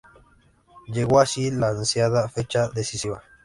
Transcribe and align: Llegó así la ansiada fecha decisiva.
Llegó 0.87 1.19
así 1.19 1.51
la 1.51 1.67
ansiada 1.69 2.27
fecha 2.27 2.69
decisiva. 2.73 3.21